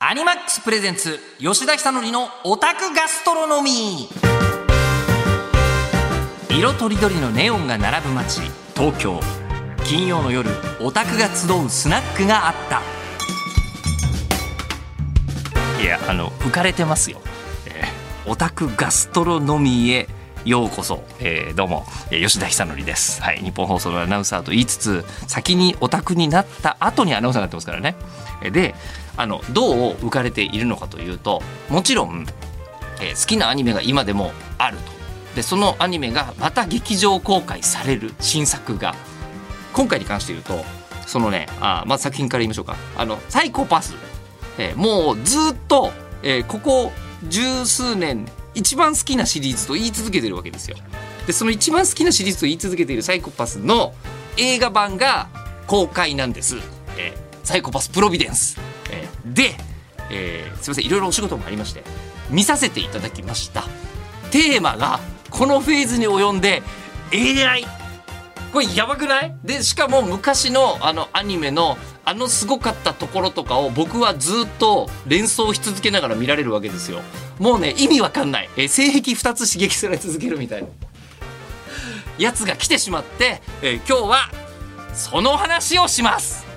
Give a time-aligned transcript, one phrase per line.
[0.00, 4.08] アニマックスプレゼンツ吉田久典のオタクガストロノミ。
[6.48, 8.42] ー色とりどりのネオンが並ぶ街
[8.76, 9.18] 東京。
[9.84, 10.50] 金曜の夜
[10.80, 12.80] オタクが集うスナックがあった。
[15.82, 17.20] いやあの浮かれてますよ、
[17.66, 20.08] えーオタクガストロノミーへ
[20.44, 27.96] ようこそ、えーどうも、え吉田久典です、はい、日本放送のアナウンサーと言いつつ先にオタクになった後にアナウンサーになってますからね。
[28.52, 28.76] で
[29.18, 32.24] あのどう浮かれているのかというともちろん、
[33.00, 34.82] えー好きなアニメが今でもあると
[35.36, 38.94] でそのアニメがまた劇場公開される新作が
[39.72, 40.64] 今回に関して言うと
[41.06, 43.94] そのねあまず作品から言いましょうかあのサイコパス、
[44.56, 45.92] えーもうずっと、
[46.22, 46.92] えーここ
[47.28, 50.76] 十数年一番好きなシリーズと言い続けてるわけですよ。
[51.26, 53.92] でその一番好きなシリーズと言い続けているサイコパスの
[54.36, 55.28] 映画版が
[55.66, 56.56] 公開なんです。
[56.96, 58.60] えーサイコパスプロビデンス。
[59.38, 59.54] で、
[60.10, 61.84] えーすいませんいろいろお仕事もありまして
[62.28, 63.62] 見させていただきました。
[64.30, 65.00] テーマが
[65.30, 66.62] このフェーズに及んで
[67.12, 67.64] AI
[68.52, 69.34] これやばくない？
[69.44, 77.00] でしかも昔のあのアニメのあのすごかったところとかを僕はずっと連想し続けながら見られるわけですよ。
[77.38, 80.68] もうね意味わかんない、えー性癖2つ刺激され続けるみたいな。
[82.18, 84.30] やつが来てしまって、えー今日は
[84.94, 86.47] その話をします。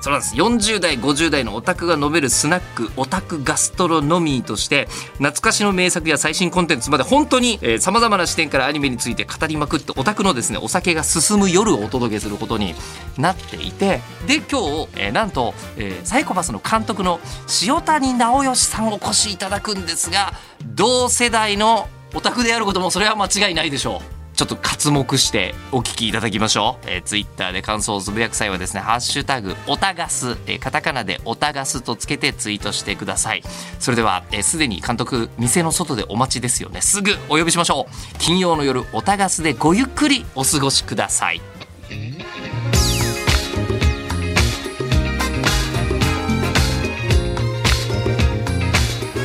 [0.00, 12.74] そうなんです40代50代のオタクが飲めるスナックオタクガストロノミーとして懐かしの名作や最新コンテンツまで本当にさまざまな視点からアニメについて語りまくってオタクのですねお酒が進む夜をお届けすることに
[13.16, 17.20] なっていてで今日、えーなんと、えーサイコパスの監督の
[17.62, 20.32] 塩谷直義さんお越しいただくんですが
[20.64, 24.17] 同世代のオタクであることもそれは間違いないでしょう。
[24.38, 26.86] ちょっと刮目してお聞きいただきましょう。
[26.88, 33.42] えー、ツイッターで感想をつぶやく際はですね、ハッシュタグ、オタガス、えーカタカナでオタガスとつけてツイートしてください。
[33.80, 36.80] それでは、えーすでに監督、店の外でお待ちですよね。
[36.82, 38.18] すぐお呼びしましょう。
[38.20, 41.40] 金曜の夜、オタガスでごゆっくりお過ごしください。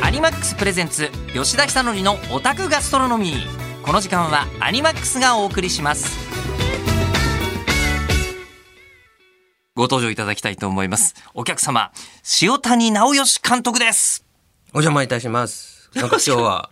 [0.02, 6.16] アニマックスプレゼンツ吉田久典のオタクガストロノミーこの時間はアニマックスがお送りします。
[9.76, 11.14] ご登場いただきたいと思います。
[11.34, 11.92] お客様
[12.40, 14.24] 塩谷直義監督です。
[14.72, 15.90] お邪魔いたします。
[15.94, 16.70] なんか今日は、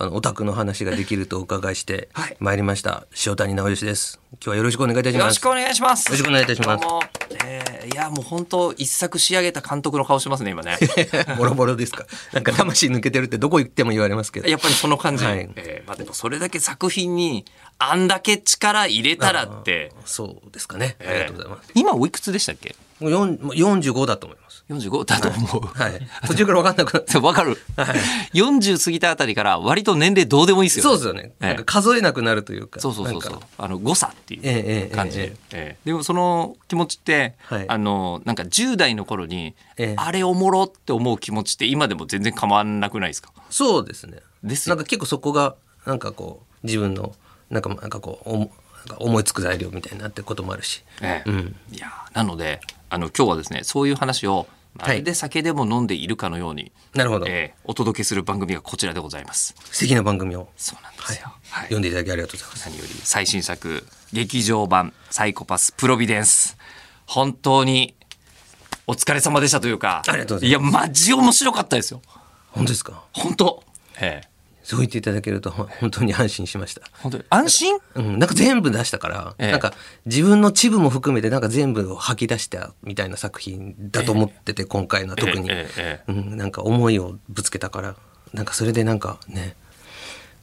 [0.00, 3.06] あの、オタクの話ができるとお伺いしてはい、参りました。
[3.26, 4.18] 塩谷直義です。
[4.32, 5.22] 今日はよろしくお願いいたします。
[5.22, 6.84] よろしくお願いしますよろしくお願いいたします
[7.44, 10.78] えーいやもう本当一作仕上げた監督の顔してますね今ね
[11.36, 12.06] ボロボロですか？
[12.32, 14.48] なんか魂抜けてるってどこ行っても言われますけど。
[14.48, 17.44] やっぱりその感じ、はいえーまあ、でもそれだけ作品に
[17.78, 20.96] あんだけ力入れたらってそうですかね。
[21.00, 21.70] ありがとうございます。
[21.74, 22.74] 今おいくつでしたっけ？
[23.00, 24.64] もう4もう45だと思います。
[24.68, 26.00] 45だと思う、はい。
[26.28, 27.18] 途中から分かんなくなって。
[27.18, 27.56] わかる。
[28.34, 31.32] 40過ぎたあたりから割と年齢どうでもいいですよ、そうですよね。
[31.40, 32.80] ええなんか数えなくなるというか。
[32.80, 33.38] そうそうそうそう。
[33.58, 43.32] あの誤差っていええええう感じで、えええでもその気持ちって、はいあのなんか10代の頃に、ええあれおもろって思う気持ちって今でも全然変わんなくないですか？
[43.50, 44.18] そうですね。
[44.44, 47.12] ですよなんか結構そこが、なんかこう、自分の、
[47.50, 48.48] なんか、なんかこう、
[48.98, 50.82] 思いつく材料みたいになってることもあるし。
[51.00, 51.56] ええうん。
[51.72, 57.26] いやなのであの今日はですねそういう話をまるで酒でも飲んでいるかのように、なるほど。
[57.26, 59.54] ええお届けする番組がこちらでございます。
[59.70, 61.32] 素敵な番組をそうなんですよ。
[61.50, 62.68] はい読んでいただきありがとうございます。
[62.68, 66.56] 何より最新作劇場版サイコパスプロビデンス
[67.06, 67.94] 本当に
[68.86, 72.00] お疲れ様でしたというかありがとうございやマジ面白かったですよ
[72.52, 73.02] 本当ですか？
[73.12, 73.64] 本当
[74.00, 74.29] ええ
[74.70, 76.82] そう言っていただけるとほ本当に安心しました。
[77.02, 77.24] 本当に？
[77.30, 77.78] 安心？
[77.94, 79.50] うん、なんか全部出したから、ええ。
[79.50, 79.74] なんか
[80.06, 87.96] 自分のチブも含めてなんか全部を吐き出したみたいな作品だと思ってて、今回のは特に、えええうん、なんか思いをぶつけたから
[88.32, 89.56] なんかそれでなんかね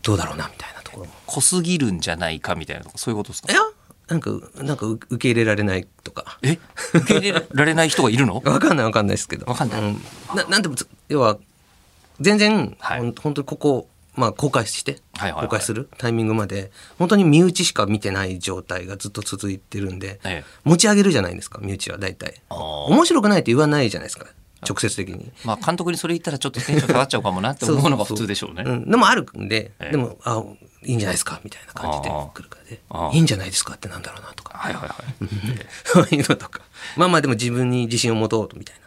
[0.04, 1.12] どうだろうなみたいなところも。
[1.26, 3.52] 濃すぎるんじゃないかみたいなそういうことですか？
[3.54, 3.62] いや
[4.10, 6.38] なんかなんかう受け入れられないとか。
[6.42, 6.58] え？
[6.94, 8.36] 受け入れられない人がいるの？
[8.44, 9.46] わかんないわかんないですけど。
[9.46, 9.82] わかんない。
[9.82, 10.02] うん、
[10.36, 11.38] ななんでもつ要は
[12.19, 13.00] 全然、はい。
[13.00, 13.88] ほん本当にここ
[14.18, 15.00] まあ公開して、
[15.40, 20.46] 公開するタイミングまで本当に身内しか見てない状態がずっと続いてるんで、ええ。
[20.64, 22.42] 持ち上げるじゃないですか身内は大体。
[22.50, 24.25] 面白くないって言わないじゃないですか
[24.68, 25.31] 直接的に。
[25.46, 28.64] まあ監督にそれ言ったらちょっとテンション下がっちゃうかもなって思うのが 普通でしょうね。
[28.64, 29.92] ん、でもあるんで、ええ。
[29.92, 30.44] でもあ
[30.84, 34.58] いいんじゃないですかみたいな感じで来るからでいいんじゃないですかってなんだろうなとか。
[34.58, 35.28] はいはいはい。
[35.86, 36.62] そういうのとか。
[36.96, 38.87] まあまあでも自分に自信を持とうとみたいな、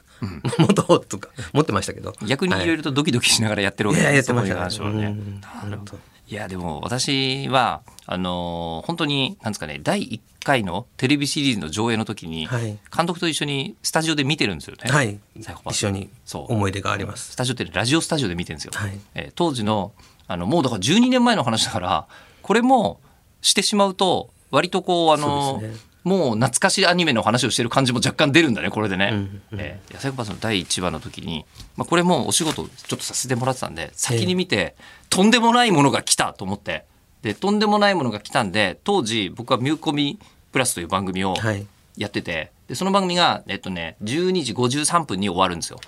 [0.58, 2.14] 持とう とか持ってましたけど。
[2.26, 5.06] 逆にいろいろとドキドキしながらやってるわいやけですねそこに関してはね。
[5.06, 5.40] うん。
[5.40, 5.96] なるほど。
[5.96, 12.78] いいやでも私はあのー本当になんですかね第1回のテレビシリーズの上映の時にはい。
[12.96, 14.90] 監督と一緒にスタジオで見てるんですよね。
[14.90, 15.18] はい。
[15.36, 16.52] 一緒にそう。
[16.52, 17.32] 思い出があります。
[17.32, 18.72] スタジオってラジオスタジオで見てるんですよ。
[18.74, 18.98] はい。
[19.14, 19.92] えー当時の
[20.28, 22.06] あのもうだから12年前の話だから
[22.42, 23.00] これも
[23.42, 29.10] してしまうと割とこうあのそうですねもう懐かしいアニメの話をしてる感じも若干出るんだねこれでね。
[29.12, 29.60] うんうん。
[29.60, 31.44] えー、サイコパスの第1話の時に、
[31.76, 34.76] まあ、これもお仕事ちょっとさせてもらってたんで先に見て、
[35.08, 36.84] とんでもないものが来たと思って。
[37.22, 40.18] でとんでもないものが来たんで当時僕は「ミューコミ
[40.52, 41.66] プラス」という番組をはい。
[41.96, 45.78] やっててでその番組が、えっとね、12時53分に終わるんですよ。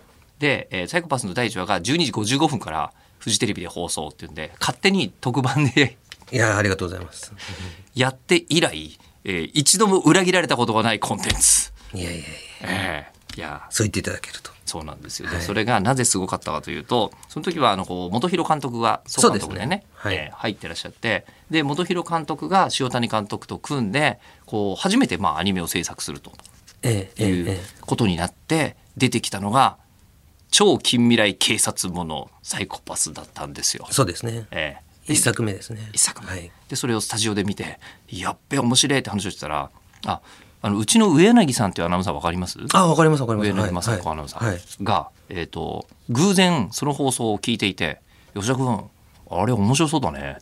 [0.40, 5.96] で、えーサイコパスの第1話が12時55分からフジテレビで放送っていうんで勝手に特番で
[6.32, 7.32] いやありがとうございます。
[7.94, 11.72] やって以来、えー一度も裏切られたことがないコンテンツ。
[11.94, 12.26] いやいやいや。
[12.62, 13.66] えーいや。
[13.70, 14.50] そう言っていただけると。
[14.64, 15.44] そうなんですよ、ではい。
[15.44, 19.84] それがなぜすごかったかというとその時はあのこう元弘監督が総監督でね。
[20.00, 20.14] そうですねはい。
[20.14, 26.32] えー入ってらっしゃってで元弘監督が塩谷監督と組んでこう初めてまあアニメを制作すると。
[26.82, 27.60] えええいうええ。
[27.82, 29.76] ことになって出てきたのが
[30.50, 33.86] 超近未来警察ものサイコパスだったんですよ。
[33.88, 33.92] え。
[33.92, 34.46] そうですね。
[34.50, 35.88] えー一作目ですね。
[35.92, 36.50] 一作目、はい。
[36.68, 37.78] でそれをスタジオで見て
[38.08, 39.70] やっべ面白いって話をしてたら
[40.06, 40.20] あ
[40.62, 42.58] あのうちの上柳さんっていうアナウンサーわかります？
[42.72, 43.50] あわかりますわかります。
[43.50, 44.56] 上柳正子はいアナウンサはい。
[44.56, 48.00] ーが、えー、と偶然その放送を聞いていて
[48.34, 48.84] 「吉田君
[49.30, 50.40] あれ面白そうだね」っ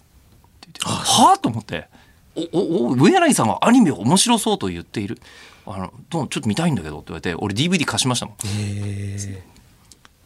[0.61, 1.89] て言って「はあ?」と思って
[2.37, 5.21] 「おおお上柳さんがアニメを面白そうと言っている。
[5.67, 8.35] あのちょっと見たいんだけど」って言われて俺 DVD 貸しましたもん。
[8.47, 9.43] え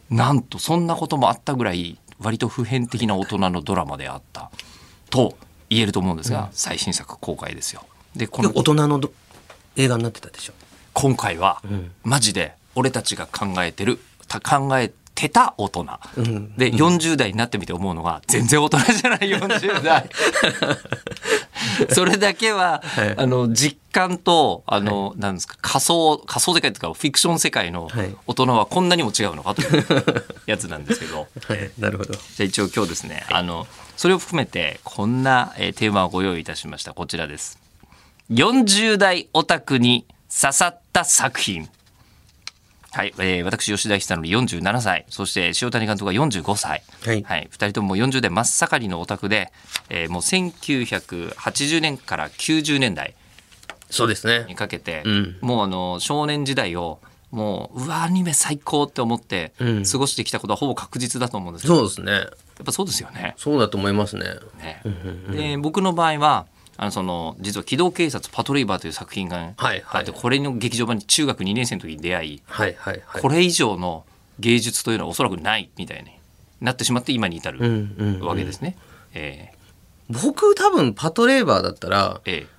[0.09, 4.51] なんとそんなこともあったぐらい割と普遍的な大人のドラマであった。
[5.09, 5.37] と
[5.69, 7.85] 言えると思うんですが、最新作公開ですよ。
[8.15, 9.11] でこの大人のど
[9.75, 10.53] 映画になってたでしょ。
[10.93, 11.91] 今回は、ん。
[12.03, 15.85] マジで俺たちが考えてるた考えてた大人、
[16.17, 16.55] うん。
[16.55, 20.09] で40代になってみて思うのが全然大人じゃない40代
[21.93, 23.13] それだけは、はい。
[23.17, 28.15] あの実感とあの、なんですか仮想仮想世界というかフィクション世界のはい。
[28.27, 29.85] 大人はこんなにも違うのかという
[30.45, 31.27] やつなんですけど。
[31.47, 31.71] はい。
[31.79, 32.13] なるほど。
[32.13, 33.67] じゃあ一応今日ですね、あの
[33.97, 36.93] それを含めてこんな、えーテーマをご用意いたしました。
[36.93, 37.59] こちらです。
[38.31, 41.69] 40代オタクに刺さった作品
[42.95, 45.05] はい、えー私吉田久典47歳。
[45.09, 46.81] そして塩谷監督が45歳。
[47.05, 47.23] はい。
[47.23, 49.51] はい、2人とも40代真っ盛りのオタクで、
[49.89, 53.13] えーもう1980年から90年代
[53.89, 54.45] そうですね。
[54.47, 55.37] にかけて、うん。
[55.41, 56.99] もうあの少年時代を
[57.31, 59.83] もううわアニメ最高って思ってうん。
[59.83, 62.13] 過ごしてきたことはほぼ確実だと思うんですけど、そうですね。
[62.13, 62.19] や
[62.61, 63.33] っぱそうですよね。
[63.35, 64.23] そうだと思いますね。
[64.57, 64.81] ね。
[65.31, 66.45] で僕の場合は
[66.77, 69.81] あのその実は「機動警察パトレイバー」という作品がはいはい。
[69.91, 73.21] あってこれの劇場版に中学2年生の時に出会いはいはいはい。
[73.21, 74.05] これ以上の
[74.39, 76.11] 芸術というのはおそらくないみたいに
[76.61, 77.87] なってしまって今に至る
[78.21, 78.75] わけですね。
[79.13, 79.51] え
[80.09, 82.47] 僕多分パトレーバーだったらーえ。
[82.51, 82.55] ー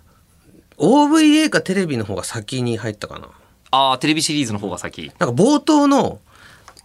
[0.79, 3.29] OVA かテレビの方が先に入ったかな。
[3.71, 5.11] ああテレビシリーズの方が先。
[5.19, 6.21] なんか冒頭の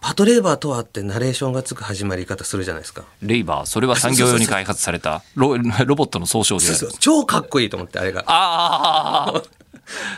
[0.02, 3.04] パトレーバーとはってナレーションがつく始まり方するじゃないですか。
[3.22, 5.22] レイバーそれは産業用に開発された。
[5.36, 6.74] ロロボットの総称である。
[6.74, 6.98] そうそう。
[6.98, 8.24] 超かっこいいと思ってあれが。
[8.26, 9.42] ああ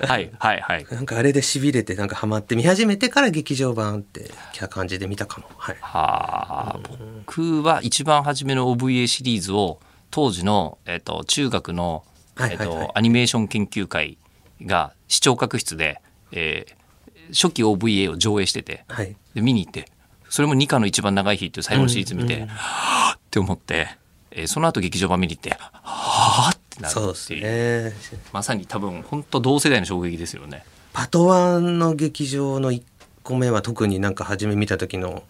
[0.06, 0.86] はいはいはい。
[0.90, 4.30] なんかあれでしびれてなんかハマって見始めてから劇場版って
[4.70, 5.48] 感じで見たかも。
[5.58, 5.76] はい。
[5.80, 6.80] はあ
[7.26, 12.04] 僕は一番初めの OVA シリーズを当時の、えっと中学の、
[12.38, 12.68] えっはいはい。
[12.68, 14.16] はいとアニメーション研究会
[14.62, 16.00] が視聴覚室で、
[16.32, 16.83] えー
[17.30, 18.84] 初期 OVA を上映してて。
[18.88, 19.16] はい。
[19.34, 19.88] で見に行って。
[20.28, 23.88] それも2課の一番長い日っていう最後のシリーズ見て、はあって思って、
[24.32, 27.12] えーその後劇場版見に行ってはあってなるそう。
[27.12, 27.92] ですっていうね。
[28.32, 30.64] まさに多分本当同世代の衝撃ですよね。
[30.92, 32.82] パトワンの劇場の1
[33.22, 35.22] 個目は特になんか初め見た時の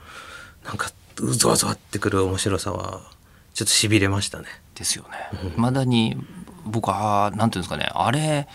[0.64, 3.02] なんかうぞわぞわってくる面白さは
[3.52, 4.46] ちょっとしびれましたね。
[4.74, 5.52] ですよね。
[5.56, 6.16] まだに
[6.64, 7.90] 僕はなんていうんですかね。
[7.92, 8.48] あれ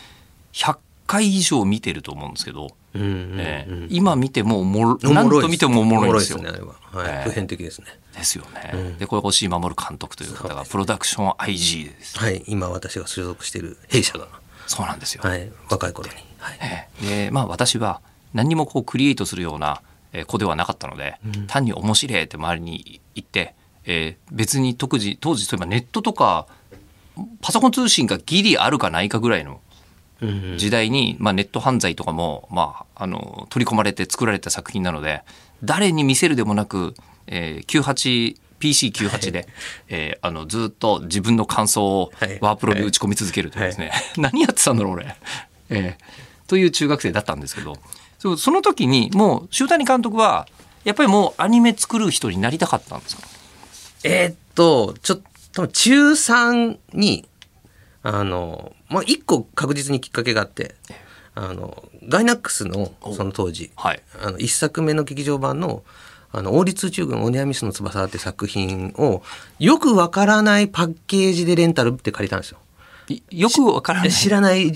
[0.53, 3.39] 100回以上見てると思うんですけど、うんうんうん。
[3.39, 6.37] えー今見てもおもろ何度見てもおもろいんですよ。
[6.39, 7.09] すねあれは、はい。
[7.09, 7.87] えー普遍的ですね。
[8.15, 8.71] ですよね。
[8.73, 8.97] うん。
[8.97, 12.17] でこれ押井守監督という方がプロダクション IG です。
[12.17, 12.43] はい。
[12.47, 14.27] 今私が所属している弊社が。
[14.67, 15.21] そうなんですよ。
[15.23, 15.51] はい。
[15.69, 16.15] 若い頃に。
[16.37, 16.57] はい。
[16.61, 17.25] ええ。
[17.25, 18.01] でまあ私は
[18.33, 19.81] 何にもこうクリエイトするような
[20.13, 21.15] えー子ではなかったので、
[21.47, 23.53] 単に面白いって周りに言って、
[23.85, 26.47] えー別に特時当時そういえばネットとか
[27.41, 29.59] パソコン通信がギリあるかないかぐらいのうんうん
[30.57, 35.21] 時代に、まあ、ネット犯罪とかも、まあ、あの取り込まれて作られた作品なので
[35.63, 36.93] 誰に見せるでもなく、
[37.27, 39.47] えー、98PC98 で、
[39.87, 42.37] えーあのずっと自分の感想をはい。
[42.41, 45.15] ワープロで打ち込み続けるというですね、 何やってたんだろう俺、
[45.69, 46.03] えー
[46.49, 47.77] という中学生だったんですけど。
[48.37, 50.45] その時にもう塩谷監督は
[50.83, 53.21] やっぱりもうアニメ作る人になりたかったんですか？
[54.03, 55.21] えーっとちょっ
[55.53, 57.25] 多分中3に
[58.03, 60.75] あの、まあ、1個確実にきっかけがあって
[61.35, 64.01] あのガイナックスのその当時はい。
[64.21, 65.83] あの1作目の劇場版の
[66.31, 69.23] 「あの王立宇宙軍オニアミスの翼」って作品を
[69.59, 72.57] よくわからないパッケージでレンタルって借りたんですよ。
[73.07, 74.11] いよくわからない。
[74.11, 74.73] 知らない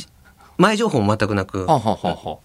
[0.58, 1.66] 前情報も全くなく。
[1.66, 2.38] はあはあは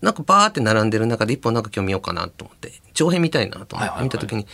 [0.00, 4.04] なんかバーって並んでる中で一本なんか今日見ようかなと思って長編見たいなと思ってはいはいはい。
[4.04, 4.46] 見た時に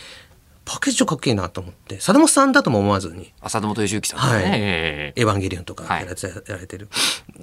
[0.65, 3.31] パッケージ超かっけえなと思って貞本さんだとも思わずに。
[3.39, 4.43] あ浅田本義之さんね、はい。
[4.59, 6.01] ええエヴァンゲリオンとかはい。
[6.01, 6.07] や
[6.47, 6.89] られて,、る。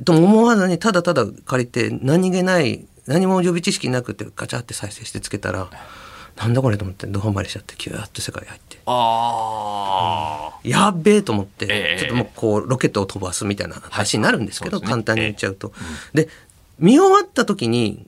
[0.05, 5.69] とも思わずにただただ借りて何気ない何も予備知識なくてガチャって再生してつけたら
[6.37, 8.79] なんだこれと思ってドハマりしちゃってキューッと世界に入って。
[8.87, 14.91] ああやっべえと思って、ええちょっともうこうロケットを飛ばすみたいな話になるんですけど、そうですね。
[14.91, 15.73] 簡単に言っちゃうと。
[16.15, 16.29] で
[16.79, 18.07] 見終わった時に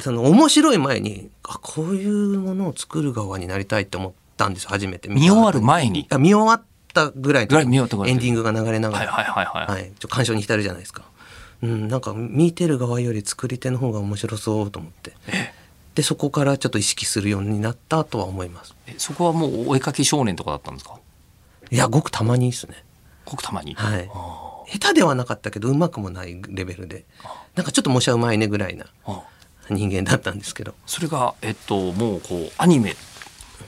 [0.00, 4.68] その面白い前にあこういうものを作る側になりたいって思ったんです。
[4.68, 6.06] 初めて見終わる前に？
[6.10, 6.62] あ見終わっ
[6.94, 11.04] たぐらいのエンディングが流れながら、はいはいはいはいはい、ちょっと感傷に浸るじゃないですか。
[11.62, 15.12] うん、なんか見てる側より作り手の方が面白そうと思って。
[15.94, 18.74] でそこからちょっと意識するようになったとは思います。
[18.86, 20.98] えそこはもうお絵かき少年とかだったんですか？
[21.70, 22.84] いやごくたまにですね。
[23.24, 24.08] ごくたまに、はい。
[24.14, 27.04] あ下手ではなかったけどうまくもないレベルで。
[27.56, 29.22] なんかちょっと模写うまいねぐらいなあ
[29.70, 30.74] 人間だったんですけど。
[30.86, 32.96] それがえっともうこうアニメ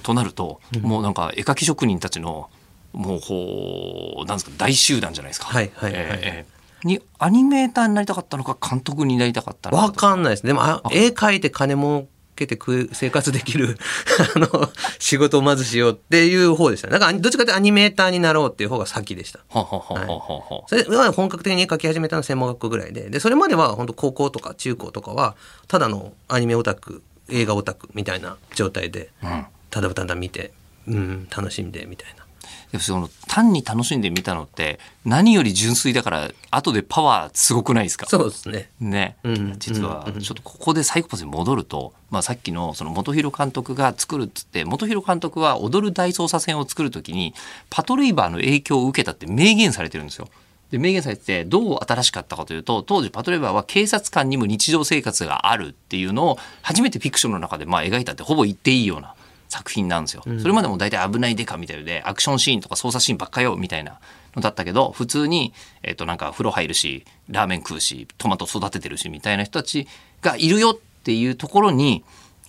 [0.02, 2.50] となると、もうなんか絵描き職人たちの
[2.92, 5.46] もうこうなんですか大集団じゃないですか。
[5.46, 6.02] はいはいはい。
[6.02, 6.52] ええ
[6.84, 10.46] にアニメーターになりたかったのか監督になりたかったのかわかんないです。
[10.46, 10.82] でもあ。
[10.90, 13.78] 絵描いて金儲けて食う生活できる
[14.34, 16.88] あの仕事をまずしようっていう方でした。
[16.88, 19.40] ねだからどっちかというとアニメーターになろうっていう方が先でした。
[19.48, 25.36] ははははははそれは本格的に絵描き始めたのは専門学校ぐらいででそれまでは本当高校とか中高とかは
[25.68, 29.46] ただのアニメオタク映画オタクみたいな状態でうん。
[29.72, 30.52] ただただ見て、
[30.86, 32.21] うん、楽しんでみたいな。
[32.70, 38.06] でもその単に楽しんで見たのって何より純粋だから後でパワーすごくないですか？
[38.06, 38.70] そうですね。
[38.80, 47.34] ね、うん実はちょっとここでサイコパスに戻ると、まあ、さっきのその本広監督が作るっつって本広監督は「踊る大捜査線」を作る時に
[47.70, 50.28] パトレイバーの影響を受けたって明言されてるんですよ。
[50.70, 59.14] で明言されててどう新しかったかというと当時パトレイバーは警察官にも日常生活があるっていうのを初めてフィクションの中でまあ描いたってほぼ言っていいような
[59.52, 60.22] 作品なんですよ。
[60.40, 64.00] それまでも大体危ないデカみたいでアクションシーンとか操作シーンばっかよみたいな
[64.34, 69.86] のだったけど普通に、えっとなんか風呂入るしラーメン食うしトマト育ててるしみたいな人たち
[70.22, 72.02] がいるよっていうところに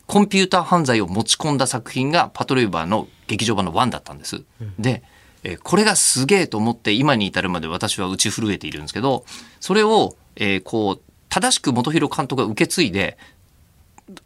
[0.06, 4.44] コンピューター犯罪を持ち込んだ作品がパトレイバーの劇場版の1だったんです。
[4.80, 5.04] で、
[5.44, 9.26] えーこれがすげえと思って今に至るまで私は打ち震えているんですけど
[9.60, 11.02] それを、えーこう
[11.34, 13.18] 正しく本広監督が受け継いで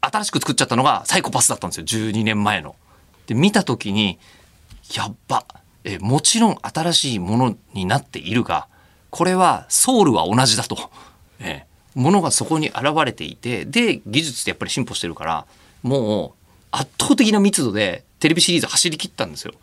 [0.01, 2.75] 新しく作っちゃったのがサイコパスだったんですよ12年前の。
[3.27, 4.19] で見た時に
[4.95, 5.45] やっば、
[5.83, 8.67] えーもちろん新しいものになっているが
[9.09, 10.77] これはソウルは同じだと、
[11.39, 11.67] えー
[11.99, 15.47] ものがそこに現れていてで技術ってやっぱり進歩してるから
[15.81, 19.53] もう圧倒的な密度でテレビシリーズ走り切ったんですよ。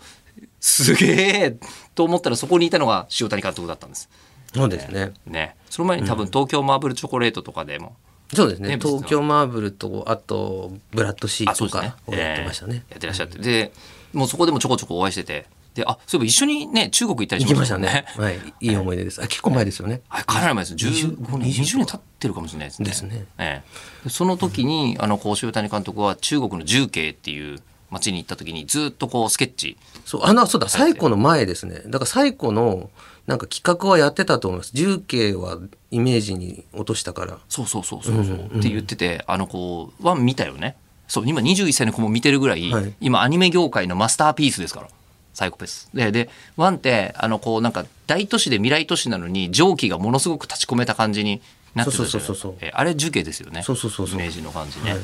[0.61, 1.57] すげえ
[1.95, 4.09] と思ったらそこにいたのが塩谷監督だったんです。
[4.55, 5.13] そうですね。
[5.27, 7.97] ね、その前に多分東京マーブルチョコレートとかでも、
[8.35, 8.71] そうですね。
[8.71, 12.85] ね東京マーブルとあとブラッドシーとかをやってましたね。
[12.89, 13.73] えーやってらっしゃってで
[14.13, 18.05] もうそこでもちょこちょこお会いしててであそういえば一緒にね中国行ったりし行きましたもんね。
[18.17, 19.21] はい、いい思い出です。
[19.21, 20.03] あ、結構前ですよね。
[20.09, 22.89] あれかなり前です15年20 20年経ってるかもしれないですね。
[22.89, 27.61] ですねええでその時にあのこう塩谷監督は中国の重慶っていう
[27.91, 31.83] 町に行った時にずっとこうスケッチそう、あの、そうだ、サイコの前ですね。
[31.87, 32.91] だからサイコの
[33.27, 34.73] なんか企画はやってたと思います。
[34.75, 35.59] 重慶は
[35.91, 37.39] イメージに落としたから。
[37.49, 38.37] そうそうそうそうそう。
[38.37, 40.77] って言っててあの子は見たよね。
[41.09, 42.95] そう今21歳の子も見てるぐらい、はい。
[43.01, 44.89] 今アニメ業界のマスターピースですから。
[45.33, 45.89] サイコパス。
[45.95, 51.43] ででワンってあのこうなんか大都市で未来都市なのに蒸気がものすごく立ち込めた感じに
[51.75, 53.63] なってたじゃないそうそうそうそうえあれ樹形ですよね。
[53.63, 54.17] そうそうそうそう。
[54.17, 55.01] イメージの感じね、はい。
[55.01, 55.03] い、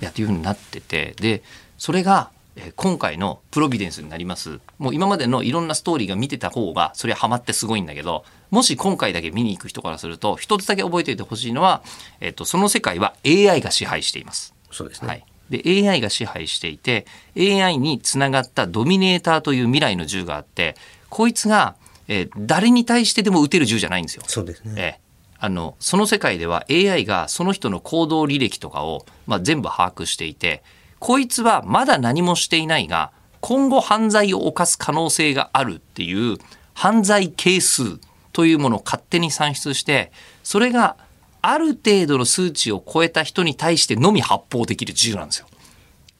[0.00, 1.14] やっていうふうになってて。
[1.20, 1.42] で
[1.76, 2.37] それがえー
[2.76, 11.82] 今回のプロビデンスになりますもう今までのいろんなストーリーが見てた方がそれはハマってすごいんだけどもし今回だけ見に行く人からすると一つだけ覚えておいてほしいのは、
[12.20, 14.54] えっとその世界は AI が支配しています。
[14.70, 15.08] そうですね。
[15.08, 20.76] はい、で AI が支配していて AI につながったドミネーターという未来の銃があって
[21.10, 21.76] こいつが、
[22.08, 24.22] えー誰に対してでも撃てる銃じゃないんですよ。
[24.26, 24.74] そうですね。
[24.76, 25.08] ええ
[25.40, 30.62] あのその世界では AI がその人の行動履歴とかを、まあ、全部把握していて
[30.98, 36.38] こいつはまだ何もしていないが今後犯罪を犯す可能性があるっていう
[36.74, 37.98] 犯罪係数
[38.32, 40.12] というものを勝手に算出して
[40.42, 40.96] それが
[41.40, 45.46] ある程度の数値を超えた人に対してのみ発砲できる銃なんですよ。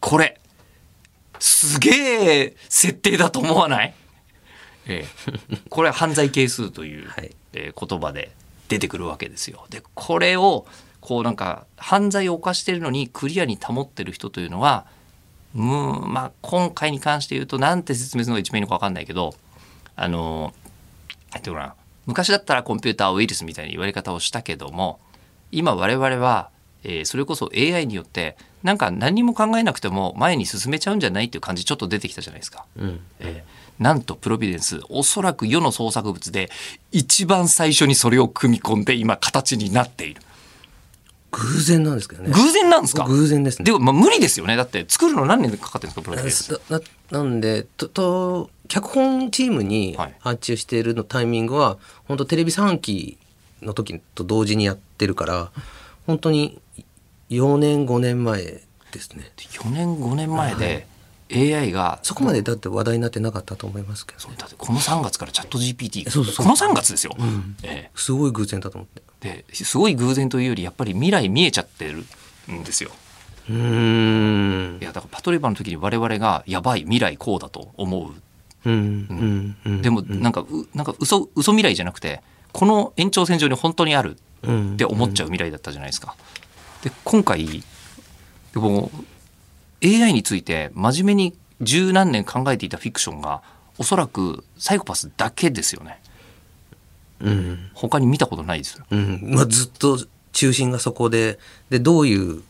[0.01, 0.41] これ
[1.41, 3.95] すげえ設定だと思わない？
[4.87, 8.31] ええ、 これは犯罪係数という、はいえー言葉で
[8.69, 9.67] 出てくるわけですよ。
[9.71, 10.67] でこれを
[11.09, 14.85] こうなんか犯罪を犯してるのにクリアに保ってる人というのは
[15.57, 15.63] うん
[16.13, 19.35] まあ今回に関して言うとなんて説明するのが一番いいのか分かんないけど
[19.97, 20.53] あの
[21.33, 21.75] なんていうのかな
[22.05, 25.01] 昔だったらコンピューターウイルスみたいな言われ方をしたけども
[25.51, 26.51] 今我々は、
[26.85, 32.67] えーそれこそ AI によってなんか何にも考えなくても前に進めちゃうんじゃないっていう感じちょっと出てきたじゃないですか。
[32.77, 36.51] うんえーなんとプロビデンスおそらく世の創作物で
[36.91, 40.21] 一番最初にそれを組み込んで今形になっている
[41.31, 42.31] 偶然なんですけどね。
[42.33, 43.05] 偶然なんですか？
[43.05, 43.65] 偶然ですね。
[43.65, 44.57] でも、まあ、無理ですよね。
[44.57, 46.61] だって作るの何年かかってるんですかプロビデンス。
[46.71, 50.15] なななんでとと脚本チームにはい。
[50.21, 53.19] 発注しているのタイミングは本当テレビ3期
[53.63, 55.51] の時と同時にやってるから
[56.07, 56.59] 本当に
[57.31, 58.63] 4年5年前で
[59.01, 59.31] すね。
[59.37, 60.87] 4年5年前で
[61.35, 67.57] AI がそこまでだって話題になってなかったと思いますけどだってこの3月からチャット GPT がそうそうこの3月ですよ、ん。
[67.63, 69.03] えすごい偶然だと思って。
[69.23, 72.05] えですごい偶然というよりやっぱり未来見えちゃってる
[72.51, 72.91] んですよ。
[73.51, 74.79] うーん。
[74.81, 78.13] いやだからパトレーバーの時に我々がやばい未来こうだと思う。
[78.65, 79.57] うんうん。
[79.67, 86.15] うんでもなんかうなんか嘘嘘未来じゃなくてこの延長線上に本当にあるうんって思っちゃう未来だったじゃないですか。
[86.83, 87.63] で今回
[88.55, 88.91] でも
[89.85, 93.43] AI について真面目に十何年考えていたフィクションが
[93.79, 96.01] おそらくサイコパスだけですよね。
[97.21, 98.85] うん他に見たことないですよ。
[98.91, 99.99] うんまあ、ずっと
[100.33, 101.39] 中心がそこで
[101.71, 102.43] でどういう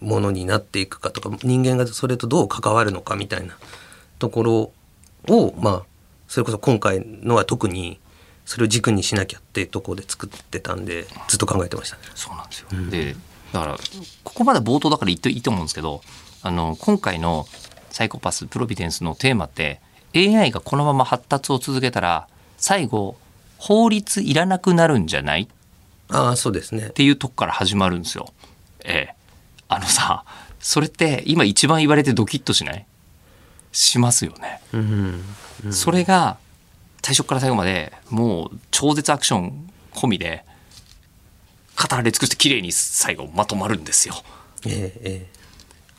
[0.00, 3.56] ものになっていくかとか人間がそれとどう関わるのかみたいな
[4.18, 4.72] ところ
[5.28, 5.82] をまあ
[6.28, 8.00] それこそ今回のは特に
[8.44, 12.02] それを軸にしなきゃっていうところで作ってたんでずっと考えてましたね。
[12.14, 12.68] そうなんですよ。
[12.90, 13.16] で
[13.52, 13.78] だから
[14.24, 16.02] ここまで冒頭だから言っていいと思うんですけど
[16.46, 17.44] あの今回の
[17.90, 19.80] サイコパスプロビデンスのテーマって
[20.14, 23.16] AI がこのまま発達を続けたら最後
[23.58, 25.42] 法律いらなくなるんじゃない？
[25.42, 25.48] っ
[26.08, 26.90] ああそうですね。
[26.90, 28.28] ていうとこから始まるんですよ。
[28.84, 29.14] ええ、
[29.68, 30.24] あのさ
[30.60, 32.86] それって今一番言われてドキッとしない？
[33.72, 34.60] しますよね。
[34.72, 35.24] うん
[35.72, 36.38] それが
[37.02, 40.44] 最初から最後までもう超絶アクション込みで
[41.76, 44.14] 語られ尽くして綺麗に最後まとまるんですよ。
[44.64, 45.35] えええ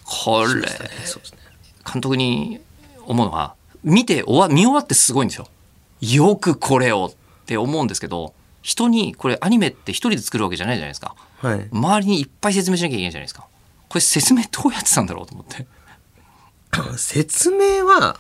[0.08, 0.62] これ。
[1.92, 2.60] 監督に
[3.06, 5.48] 思うのは見て終わ見終わってすごいんですよ。
[6.02, 11.16] よくこれをって思うんですけど人にこれアニメって一人で作るわけじゃないじゃないですか。
[11.38, 11.68] はい。
[11.72, 13.48] 周りにいっぱい説明しなきゃいけないじゃないですか。
[13.88, 15.66] これ説明どうやってたんだろうと思って。
[16.98, 18.20] 説明は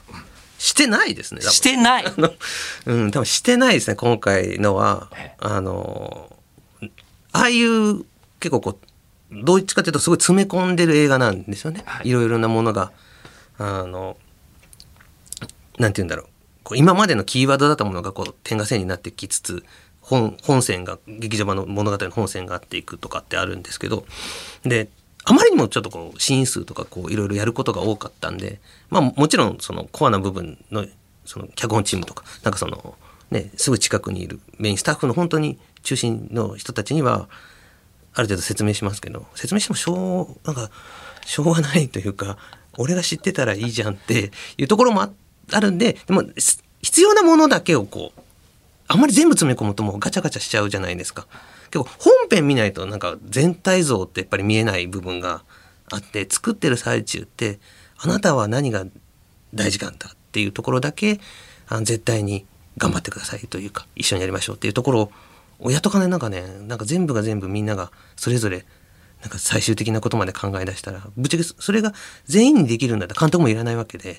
[0.58, 1.41] してないですね。
[1.41, 2.06] してない
[2.86, 5.36] うん、多分してないですね、今回のはええ。
[5.39, 6.34] あの、
[7.32, 8.06] ああいう
[8.39, 8.87] 結構こう、
[9.32, 11.84] どっちかというとすごい詰め込んでる映画なんですよね。
[11.86, 12.92] はいいろいろなものが。
[13.60, 14.18] あの、
[15.80, 16.28] なんて言うんだろう。
[16.63, 19.63] こう今までのキーワードだったものがこう点が線になってきつつ、
[20.08, 24.06] 本本線が劇場版の物語の本線があっていくとかってあるんですけど
[24.63, 24.88] で
[25.26, 30.86] あまりにもちょっとこうシーン数とかこういろいろやることが多かったんでまあもちろんそのコアな部分の
[31.26, 32.96] その脚本チームとかなんかその
[33.32, 37.28] ねすぐ近くにいるメインスタッフの本当に中心の人たちには
[38.17, 40.71] ある程度説明しますけど説明してもしょうなんか
[41.23, 42.38] しょうがないというか
[42.77, 46.23] 俺が知ってたらいいじゃんっていうところもあるんででも
[46.82, 48.21] 必要なものだけをこう
[48.88, 51.27] あんまり全部詰め込むともうガチャガチャしちゃうじゃないですか。
[51.69, 55.43] 結構本編見ないとなんか全体像ってやっぱり見えない部分が
[55.91, 57.60] あって作ってる最中って
[57.99, 58.86] あなたは何が
[59.53, 61.19] 大事なんだっていうところだけ
[61.67, 62.45] あ絶対に
[62.77, 65.12] 頑張ってくださいというか一緒にやりましょうっていうところを
[65.62, 68.65] やっとかねなんかねなんか全部が全部みんながそれぞれ
[69.22, 71.93] なんか最終的なことまで考え出したらぶっちゃけそれが
[72.26, 74.17] 全員にできるんだったら監督もいらないわけで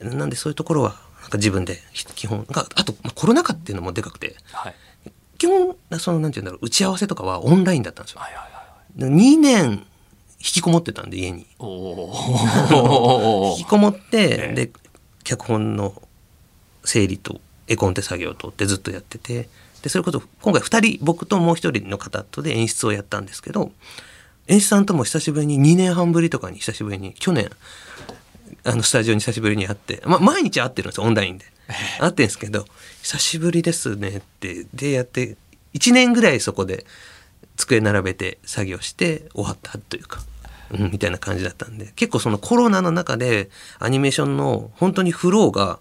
[0.00, 1.78] なんでそういうところはなんか自分で
[2.14, 4.74] 基本あとまあコロナ禍っていうのもでかくてはい
[5.38, 8.20] 基本そのなんて言うんだろう打ち合わせとかはオンラインだったんですよ。
[8.20, 8.50] はいはいはい
[8.98, 9.86] 2年
[10.40, 11.46] 引きこもってたんで家に。
[11.56, 11.56] 引
[13.64, 14.70] きこもって、ええで
[15.22, 16.02] 脚本の
[16.84, 19.48] 整理と絵コンテ作業とってずっとやってて
[19.82, 23.72] でそれこそ今回2人僕ともう1人の方とで演出をやったんですけど
[24.48, 27.50] 演出さんとも久しぶりに2年半ぶりとかに久しぶりに去年
[28.64, 31.44] あのスタジオに久しぶりに会って、まあ、毎日会ってるんですよオンラインで。
[32.00, 32.66] 会ってるんですけど
[33.02, 35.36] 「久しぶりですね」ってでやって
[35.74, 36.84] 1年ぐらいそこで
[37.56, 40.20] 机並べて作業して終わったというか、
[40.72, 45.78] うん、みたいな感じだったんで結構そのコロナの中でアニメーションの本当にフローが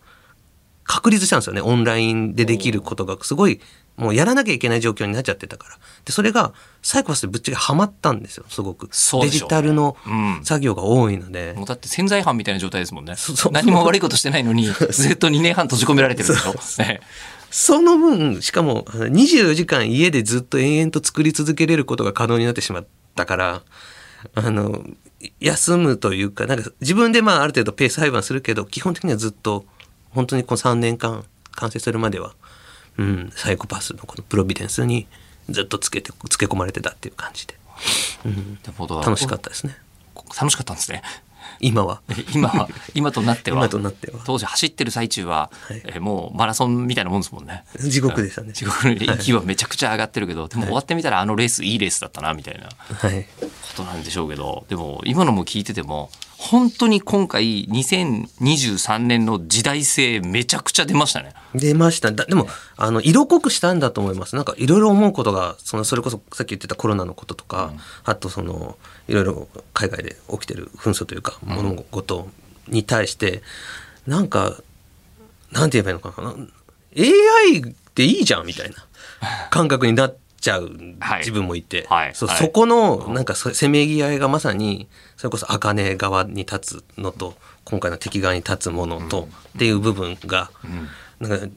[0.84, 3.60] 確立したんですよねオンラインでできることがすごい
[4.00, 5.78] もうやらなきゃいけない状況になっちゃってたから。
[6.06, 8.46] でそれがサイコパスでぶっちゃけハマったんですよ。
[8.48, 8.90] すごく、
[9.22, 10.42] デジタルのうん。
[10.44, 13.16] 作業が多いので、もうだって潜在犯みたいな状態ですもんね。
[13.52, 16.54] 何も悪いことしてないのにずっと2年半閉じ込められてるでしょ。
[16.82, 17.02] ね。
[17.52, 23.64] その分しかもあの24時間家でずっと延々と作り続けれることが可能になってしまったから
[24.36, 24.84] あの
[25.40, 29.66] 休むというかなんか自分でまあある程度ペース配分するけど基本的にはずっと
[30.12, 31.26] 本当にこの3年間
[31.60, 32.36] 完成するまでは、
[33.00, 35.08] うん、サイコパスのこのプロビデンスに
[35.50, 37.56] ずっとつけてつけ込まれてたっていう感じで、
[38.26, 39.78] うん、楽しかったですね。
[40.38, 41.02] 楽しかったんですね。
[41.62, 42.02] 今は。
[42.36, 43.58] 今は今となっては。
[43.58, 44.20] 今となっては。
[44.26, 45.82] 当時走ってる最中は、はい。
[45.86, 47.64] えーもうマラソンみたいなもんですもんね。
[47.80, 48.54] 地獄でしたね。
[48.54, 53.28] 地獄の息はめちゃくちゃ上がってるけど、でも終わってみたらあのレースいいレースだったなみたいなはい。
[53.42, 61.34] ことなんでしょうけどでも今のも聞いてても本当に今回2023年の時代性めちゃくちゃ出ましたね。
[61.54, 62.14] 出ました。
[62.14, 62.48] だでも
[62.78, 64.38] あの色濃くしたんだと思います。
[64.38, 67.74] なんかいろいろ思うことがそのそれこそさっき言ってたコロナのこととか、
[68.06, 68.78] あとその
[69.10, 72.30] いろいろ海外で起きてる紛争というか物事
[72.70, 73.44] に対して、
[74.08, 74.56] なんか
[75.52, 76.34] なんて言えばいいのかな。
[76.98, 78.78] AI っていいじゃんみたいな
[79.50, 82.06] 感覚になっちゃうはい自分もいて、はい。
[82.08, 82.16] はい。
[82.16, 90.50] そうそこのなんかそせめぎ合いがまさにそれこそ茜側に立つのと今回の敵側に立つものと、っていう部分が、
[91.20, 91.48] なんか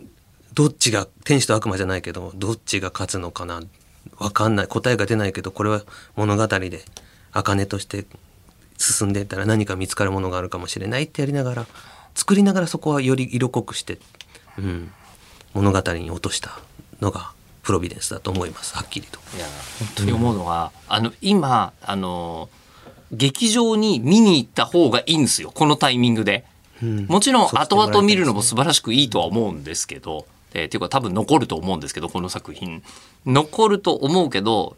[0.53, 3.63] どっちが天使と悪魔じゃないけどどっちが勝つのかな
[4.19, 5.83] わかんない答えが出ないけどこれは
[6.15, 6.83] 物語で
[7.33, 8.05] 茜として
[8.77, 11.67] 進んでいったら何か見つかるものがあるかもしれないってやりながら
[12.15, 13.99] 作りながらそこはより色濃くして、
[14.59, 14.93] うん、
[15.55, 16.59] 物語に落とした
[17.01, 19.19] のがプロビデンスだと思いますはっきりと。
[19.37, 19.47] いや
[19.79, 22.49] 本当に思うのが、あの今あの
[23.13, 26.45] 劇場に見に行った方がいいんですよこのタイミングで。
[26.83, 32.83] うんもちろん後々見るのも素晴らしくいいとは思うんですけど、えー、っていうか多分残ると思うんですけどこの作品
[33.25, 34.77] 残ると思うけど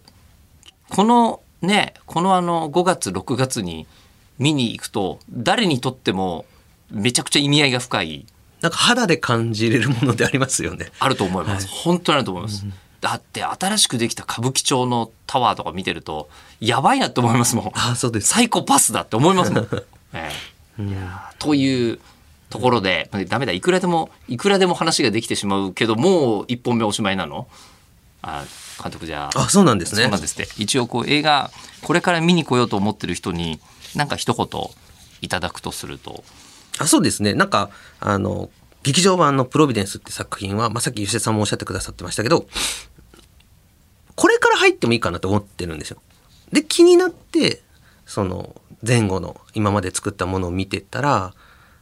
[0.90, 3.86] このねこのあの5月6月に
[4.38, 6.44] 見に行くと誰にとっても
[6.90, 8.26] めちゃくちゃ意味合いが深い
[8.64, 10.90] なんか肌で感じれるものでありますよね。
[10.98, 12.64] あると思います、本当にあると思います、
[13.02, 17.66] だって新しくできた歌舞伎町のタワーとか見てるとやばいなって思いますもん。
[17.74, 18.28] ああそうです。
[18.28, 19.68] サイコパスだって思いますもん。
[20.14, 20.32] え
[20.78, 20.82] え。
[20.82, 21.38] いやー。
[21.38, 22.00] という
[22.48, 27.48] ところでダメだいくらでもいくらでも話ができてしまうけどもう一本目おしまいなの？
[28.22, 28.44] あ
[28.82, 29.40] 監督じゃあ。
[29.42, 30.04] あそうなんですね。
[30.04, 30.50] そうなんですって。
[30.56, 31.50] 一応こう映画
[31.82, 33.60] これから見に来ようと思ってる人に
[33.94, 34.48] なんか一言
[35.20, 36.24] いただくとすると
[36.78, 38.50] あそうですねなんかあの
[38.82, 42.46] 劇場版の「プロビデンス」って作品は、まあ、さっき吉田さんもおっしゃってくださってましたけど
[44.14, 46.00] これから入ってもいいかなと思ってるんですよ。
[46.52, 47.62] で気になって
[48.06, 51.34] その前後の今まで作ったものを見てたら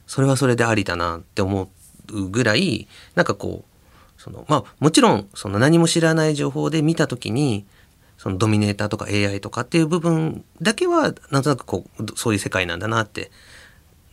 [0.07, 1.71] それはそれでありだなって思
[2.11, 7.67] うぐらいなんかこうそのまあもちろんその何も知らない情報で見た時に
[8.19, 13.33] そのドミネーターとか AI とかっていう部分だけはなんとなくこうそういう世界なんだなって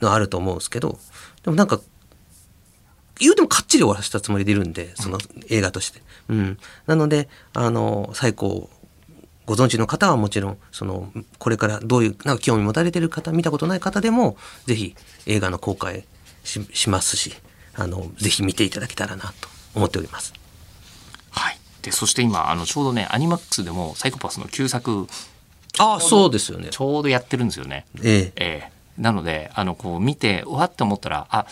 [0.02, 1.00] のはあると思うんですけど
[1.44, 1.80] でもなんか
[3.20, 5.18] 言うてもかっちり終わらせたつもりでいるんでその
[5.50, 6.02] 映画として。
[6.30, 8.70] うん、なのであの最高
[9.48, 16.06] ご存知の方はもちろんそのこれからどういうなんか興味持たれてる方見たことない方でもぜひ映画の公開
[16.44, 17.34] ししますし
[17.74, 20.34] あのぜひ見ていただけたらなと思っております。
[21.32, 25.08] はいでそして今あのちょうどねアニマックスでもサイコパスの旧作
[25.80, 26.68] ああそうですよね。
[26.70, 31.46] ちょうどやってるんですよねええええなのであのこう見てうわって思ったらあ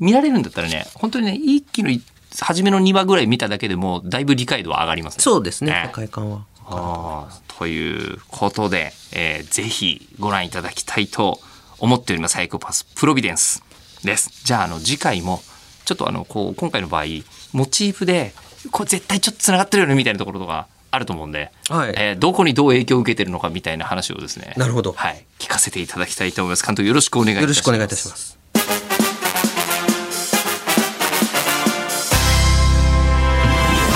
[0.00, 2.02] 見られるんだったらね本当にね一気のい
[2.40, 5.22] 初めの2話ぐらい見ただけでもだいぶ理解度は上がりますね。
[5.22, 6.44] そうですねええ世界観は。
[6.66, 11.38] あーということで、えーぜひご覧いただきたいと
[11.78, 13.62] 思っておりますサイコパスプロビデンス
[14.02, 14.30] です。
[14.44, 15.40] じゃああの次回も
[15.84, 17.04] ちょっとあのこう今回の場合
[17.52, 18.32] モチーフで
[18.72, 21.94] これ絶対ちょっとつながってるよねみたいなところとかあると思うんで、はい。
[21.96, 24.92] えーどこにどう影響を受けてるのかみたいな話をですねなるほど。
[24.92, 26.64] はい、聞かせていただきたいと思います。
[26.64, 27.48] 監督よろしくお願いいたします。
[27.48, 28.38] よろしくお願いいたします。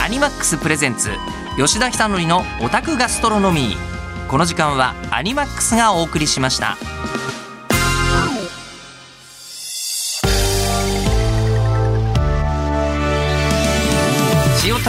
[0.05, 1.11] アニマックスプレゼンツ
[1.57, 4.29] 吉田久典のオタクガストロノミー。
[4.29, 6.77] この時間はアニマックスがお送りしました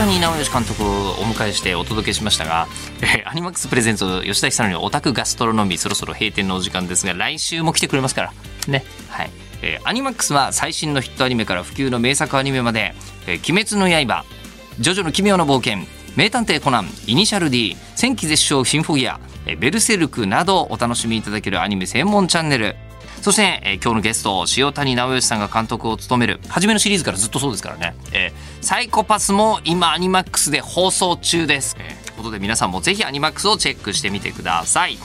[0.00, 2.68] 谷直義監督をお迎えしてお届けしましたが、
[3.02, 8.32] えーアニマックスプレゼンツ吉田尚記のオタクガストロノミーそろそろ閉店のお時間ですが来週も来てくれますから。
[8.66, 8.82] ね。
[9.10, 12.94] はい、えーアニマックスは最新のヒットアニメから不朽の名作アニメまで
[13.28, 14.24] 「えー鬼滅の刃」
[14.80, 15.86] 「ジョジョの奇妙な冒険」
[16.16, 22.74] 「名探偵コナン」「イニシャル D」「戦姫絶唱シンフォギア」えー「ベルセルク」などお楽しみいただけるアニメ専門チャンネル。
[23.20, 31.74] そして、えー今日のゲスト塩谷直義さんが監督を務める初めのシリーズからずっとそうですからね、えー PSYCHO-PASS も今アニマックスで放送中です。
[31.76, 34.98] ということで皆さんもぜひアニマックスをチェックしてみてください。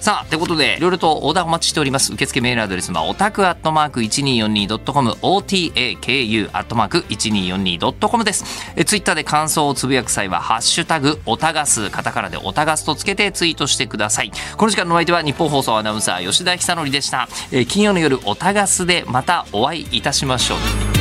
[0.00, 2.14] さあ、ということで、いろいろとオーダーお待ちしております。
[2.14, 8.72] 受付メールアドレスは、オタクアットマーク 1242.com、otaku アットマーク 1242.com です。
[8.76, 14.32] え、ツイッターで感想をつぶやく際は、ハッシュタグ、オタガス、カタカナでオタガスとつけてツイートしてください。
[14.56, 17.28] この時間のお相手は、日本放送アナウンサー、吉田久典でした。
[17.52, 20.99] え、金曜の夜、オタガスでまたお会いいたしましょう。